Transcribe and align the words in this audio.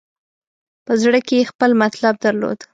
په 0.85 0.93
زړه 1.01 1.19
کې 1.27 1.35
یې 1.39 1.47
خپل 1.51 1.69
مطلب 1.83 2.13
درلود. 2.25 2.59